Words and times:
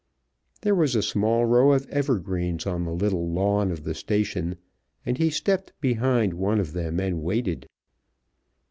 There 0.61 0.73
was 0.73 0.95
a 0.95 1.03
small 1.03 1.45
row 1.45 1.73
of 1.73 1.85
evergreens 1.89 2.65
on 2.65 2.85
the 2.85 2.91
little 2.91 3.29
lawn 3.31 3.69
of 3.71 3.83
the 3.83 3.93
station, 3.93 4.55
and 5.05 5.19
he 5.19 5.29
stepped 5.29 5.73
behind 5.79 6.33
one 6.33 6.59
of 6.59 6.73
them 6.73 6.99
and 6.99 7.21
waited. 7.21 7.67